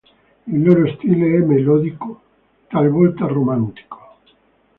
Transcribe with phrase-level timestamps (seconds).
[0.47, 2.21] Il loro stile è melodico,
[2.69, 4.17] talvolta romantico.